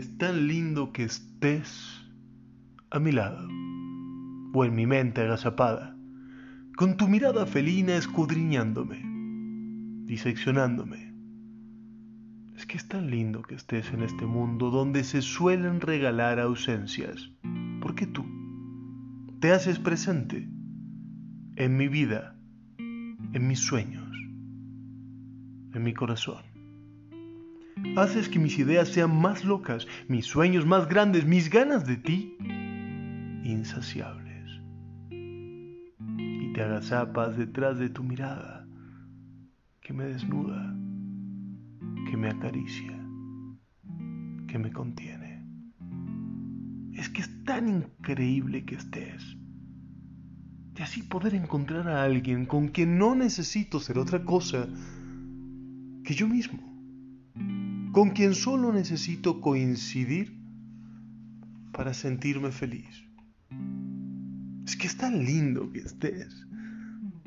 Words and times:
Es 0.00 0.16
tan 0.16 0.48
lindo 0.48 0.94
que 0.94 1.04
estés 1.04 2.02
a 2.90 2.98
mi 2.98 3.12
lado 3.12 3.46
o 4.54 4.64
en 4.64 4.74
mi 4.74 4.86
mente 4.86 5.20
agazapada, 5.20 5.94
con 6.74 6.96
tu 6.96 7.06
mirada 7.06 7.44
felina 7.44 7.96
escudriñándome, 7.96 9.02
diseccionándome. 10.06 11.12
Es 12.56 12.64
que 12.64 12.78
es 12.78 12.88
tan 12.88 13.10
lindo 13.10 13.42
que 13.42 13.56
estés 13.56 13.92
en 13.92 14.00
este 14.00 14.24
mundo 14.24 14.70
donde 14.70 15.04
se 15.04 15.20
suelen 15.20 15.82
regalar 15.82 16.40
ausencias, 16.40 17.30
porque 17.82 18.06
tú 18.06 18.24
te 19.38 19.52
haces 19.52 19.78
presente 19.78 20.48
en 21.56 21.76
mi 21.76 21.88
vida, 21.88 22.38
en 22.78 23.46
mis 23.46 23.58
sueños, 23.58 24.10
en 25.74 25.82
mi 25.82 25.92
corazón. 25.92 26.50
Haces 27.96 28.28
que 28.28 28.38
mis 28.38 28.58
ideas 28.58 28.88
sean 28.88 29.20
más 29.20 29.44
locas, 29.44 29.86
mis 30.06 30.26
sueños 30.26 30.64
más 30.64 30.88
grandes, 30.88 31.26
mis 31.26 31.50
ganas 31.50 31.86
de 31.86 31.96
ti 31.96 32.36
insaciables. 33.44 34.60
Y 35.10 36.52
te 36.52 36.62
agazapas 36.62 37.36
detrás 37.36 37.78
de 37.78 37.88
tu 37.88 38.02
mirada 38.02 38.66
que 39.80 39.92
me 39.92 40.04
desnuda, 40.04 40.72
que 42.08 42.16
me 42.16 42.28
acaricia, 42.28 42.96
que 44.46 44.58
me 44.58 44.72
contiene. 44.72 45.44
Es 46.94 47.08
que 47.08 47.22
es 47.22 47.44
tan 47.44 47.68
increíble 47.68 48.64
que 48.64 48.76
estés. 48.76 49.36
Y 50.76 50.82
así 50.82 51.02
poder 51.02 51.34
encontrar 51.34 51.88
a 51.88 52.04
alguien 52.04 52.46
con 52.46 52.68
quien 52.68 52.98
no 52.98 53.14
necesito 53.14 53.80
ser 53.80 53.98
otra 53.98 54.24
cosa 54.24 54.66
que 56.04 56.14
yo 56.14 56.26
mismo 56.26 56.69
con 57.92 58.10
quien 58.10 58.34
solo 58.34 58.72
necesito 58.72 59.40
coincidir 59.40 60.38
para 61.72 61.92
sentirme 61.92 62.52
feliz. 62.52 63.04
Es 64.64 64.76
que 64.76 64.86
es 64.86 64.96
tan 64.96 65.24
lindo 65.24 65.72
que 65.72 65.80
estés, 65.80 66.46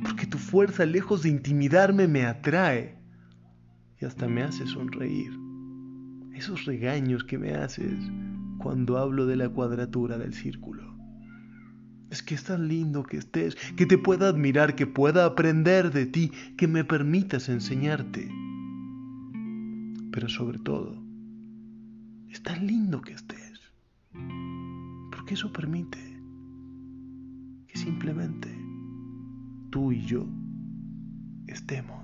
porque 0.01 0.25
tu 0.25 0.37
fuerza, 0.37 0.85
lejos 0.85 1.23
de 1.23 1.29
intimidarme, 1.29 2.07
me 2.07 2.25
atrae 2.25 2.97
y 3.99 4.05
hasta 4.05 4.27
me 4.27 4.43
hace 4.43 4.65
sonreír. 4.65 5.31
Esos 6.33 6.65
regaños 6.65 7.23
que 7.23 7.37
me 7.37 7.53
haces 7.53 7.99
cuando 8.57 8.97
hablo 8.97 9.25
de 9.25 9.35
la 9.35 9.49
cuadratura 9.49 10.17
del 10.17 10.33
círculo. 10.33 10.93
Es 12.09 12.23
que 12.23 12.35
es 12.35 12.43
tan 12.43 12.67
lindo 12.67 13.03
que 13.03 13.17
estés, 13.17 13.55
que 13.75 13.85
te 13.85 13.97
pueda 13.97 14.29
admirar, 14.29 14.75
que 14.75 14.87
pueda 14.87 15.25
aprender 15.25 15.91
de 15.91 16.05
ti, 16.05 16.31
que 16.57 16.67
me 16.67 16.85
permitas 16.85 17.49
enseñarte 17.49 18.29
pero 20.13 20.29
sobre 20.29 20.59
todo, 20.59 20.95
es 22.29 22.43
tan 22.43 22.67
lindo 22.67 23.01
que 23.01 23.13
estés, 23.13 23.73
porque 25.11 25.33
eso 25.33 25.51
permite 25.51 25.97
que 27.67 27.79
simplemente 27.79 28.47
tú 29.71 29.91
y 29.91 30.05
yo 30.05 30.27
estemos. 31.47 32.02